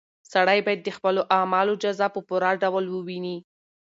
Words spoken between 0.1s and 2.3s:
سړی باید د خپلو اعمالو جزا په